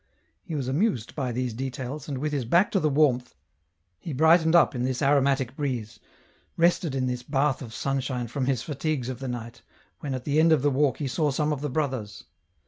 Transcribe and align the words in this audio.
He 0.41 0.55
was 0.55 0.67
amused 0.67 1.13
by 1.13 1.31
these 1.31 1.53
details, 1.53 2.07
and 2.09 2.17
with 2.17 2.31
his 2.31 2.43
back 2.43 2.71
to 2.71 2.79
the 2.79 2.89
warmth, 2.89 3.35
he 3.99 4.13
brightened 4.13 4.55
up 4.55 4.73
in 4.73 4.81
this 4.81 4.99
aromatic 4.99 5.55
breeze, 5.55 5.99
rested 6.57 6.95
in 6.95 7.05
this 7.05 7.21
bath 7.21 7.61
of 7.61 7.71
sunshine 7.71 8.25
from 8.25 8.47
his 8.47 8.63
fatigues 8.63 9.09
of 9.09 9.19
the 9.19 9.27
night, 9.27 9.61
when 9.99 10.15
at 10.15 10.23
the 10.23 10.39
end 10.39 10.51
of 10.51 10.63
the 10.63 10.71
walk 10.71 10.97
he 10.97 11.07
saw 11.07 11.29
some 11.29 11.53
of 11.53 11.61
the 11.61 11.69
brothers. 11.69 12.23